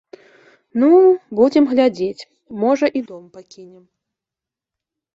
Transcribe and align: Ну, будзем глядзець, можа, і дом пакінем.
Ну, 0.83 0.89
будзем 1.41 1.69
глядзець, 1.75 2.27
можа, 2.65 2.85
і 3.01 3.07
дом 3.13 3.23
пакінем. 3.39 3.89